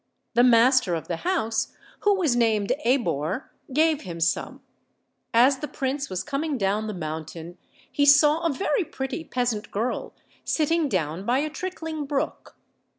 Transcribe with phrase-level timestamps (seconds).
[0.33, 4.63] The master of the house, who was named Abor, gave him some.
[5.31, 7.59] As the prince was coming down the mountain
[7.91, 12.55] he saw a very pretty peasant girl sitting down by a trickling brook.